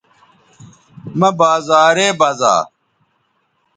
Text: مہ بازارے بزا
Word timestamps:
مہ 1.19 1.29
بازارے 1.39 2.07
بزا 2.19 2.55